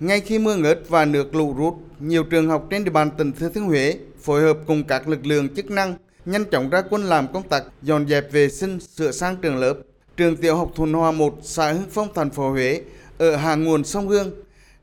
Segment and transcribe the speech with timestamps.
[0.00, 3.32] Ngay khi mưa ngớt và nước lũ rút, nhiều trường học trên địa bàn tỉnh
[3.32, 7.02] Thừa Thiên Huế phối hợp cùng các lực lượng chức năng nhanh chóng ra quân
[7.02, 9.74] làm công tác dọn dẹp vệ sinh, sửa sang trường lớp.
[10.16, 12.82] Trường tiểu học Thuần Hòa 1, xã Hưng Phong, thành phố Huế
[13.18, 14.30] ở hạ nguồn sông Hương.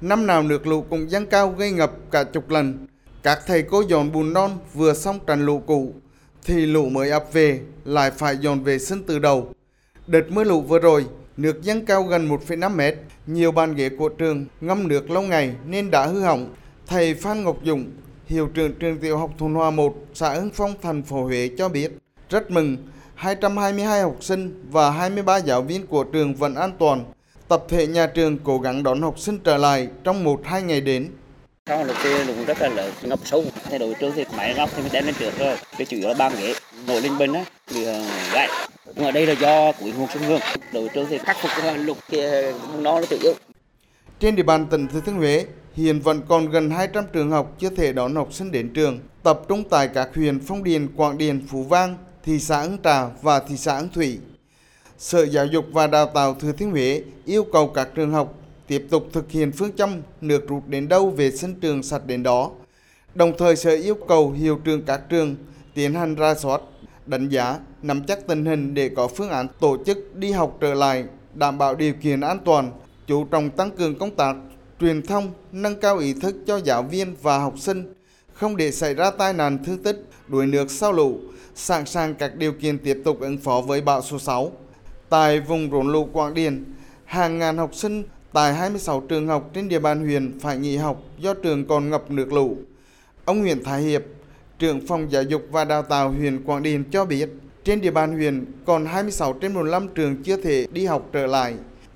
[0.00, 2.86] Năm nào nước lũ cũng dâng cao gây ngập cả chục lần.
[3.22, 5.94] Các thầy cô dọn bùn non vừa xong tràn lũ cũ
[6.44, 9.54] thì lũ mới ập về lại phải dọn vệ sinh từ đầu.
[10.06, 11.04] Đợt mưa lũ vừa rồi,
[11.36, 12.94] nước dâng cao gần 1,5 mét,
[13.26, 16.54] nhiều bàn ghế của trường ngâm nước lâu ngày nên đã hư hỏng.
[16.86, 17.90] Thầy Phan Ngọc Dũng,
[18.26, 21.68] hiệu trưởng trường tiểu học Thuần Hòa 1, xã Hưng Phong, thành phố Huế cho
[21.68, 21.92] biết
[22.30, 22.76] rất mừng
[23.14, 27.04] 222 học sinh và 23 giáo viên của trường vẫn an toàn.
[27.48, 31.08] Tập thể nhà trường cố gắng đón học sinh trở lại trong 1-2 ngày đến.
[31.66, 33.44] Sau lúc kia lũ rất là lớn, ngập sâu.
[33.64, 35.56] Thay đổi trường thì máy ngóc thì mới đem lên trước rồi.
[35.78, 36.54] Cái chủ yếu là bàn ghế,
[36.86, 37.84] nổi lên bên á, bị
[38.96, 39.04] gãy.
[39.04, 40.40] Nhưng ở đây là do cuối nguồn sông Hương.
[40.72, 43.34] Đội trường thì khắc phục cái lục kia ờ, nó là chủ yếu.
[44.20, 47.70] Trên địa bàn tỉnh Thừa Thiên Huế, hiện vẫn còn gần 200 trường học chưa
[47.70, 51.46] thể đón học sinh đến trường, tập trung tại các huyện Phong Điền, Quảng Điền,
[51.46, 54.18] Phú Vang, thị xã ứng Trà và thị xã ứng Thủy.
[54.98, 58.34] Sở Giáo dục và Đào tạo Thừa Thiên Huế yêu cầu các trường học
[58.66, 62.22] tiếp tục thực hiện phương châm nước rút đến đâu về sân trường sạch đến
[62.22, 62.50] đó.
[63.14, 65.36] Đồng thời Sở yêu cầu hiệu trường các trường
[65.74, 66.60] tiến hành ra soát,
[67.06, 70.74] đánh giá, nắm chắc tình hình để có phương án tổ chức đi học trở
[70.74, 71.04] lại,
[71.34, 72.70] đảm bảo điều kiện an toàn,
[73.06, 74.36] chú trọng tăng cường công tác
[74.80, 77.94] truyền thông, nâng cao ý thức cho giáo viên và học sinh,
[78.32, 81.18] không để xảy ra tai nạn thương tích, đuối nước sau lũ,
[81.54, 84.52] sẵn sàng các điều kiện tiếp tục ứng phó với bão số 6.
[85.08, 86.64] Tại vùng rốn lũ Quảng Điền,
[87.04, 91.02] hàng ngàn học sinh tại 26 trường học trên địa bàn huyện phải nghỉ học
[91.18, 92.56] do trường còn ngập nước lũ.
[93.24, 94.02] Ông Nguyễn Thái Hiệp,
[94.58, 97.28] trưởng phòng giáo dục và đào tạo huyện Quảng Điền cho biết,
[97.64, 101.54] trên địa bàn huyện còn 26 trên 45 trường chưa thể đi học trở lại.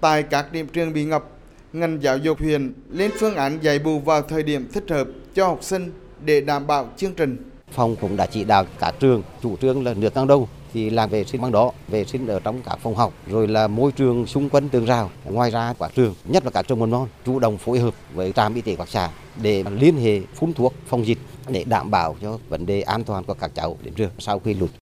[0.00, 1.24] Tại các điểm trường bị ngập,
[1.72, 5.46] ngành giáo dục huyện lên phương án dạy bù vào thời điểm thích hợp cho
[5.46, 5.92] học sinh
[6.24, 7.36] để đảm bảo chương trình.
[7.70, 11.10] Phòng cũng đã chỉ đạo các trường chủ trương là nước ăn đâu thì làm
[11.10, 14.26] vệ sinh bằng đó, vệ sinh ở trong các phòng học, rồi là môi trường
[14.26, 15.10] xung quanh tường rào.
[15.24, 18.32] Ngoài ra các trường, nhất là các trường mầm non, chủ động phối hợp với
[18.32, 19.10] trạm y tế các xã
[19.42, 21.18] để liên hệ phun thuốc phòng dịch
[21.48, 24.54] để đảm bảo cho vấn đề an toàn của các cháu đến trường sau khi
[24.54, 24.70] lụt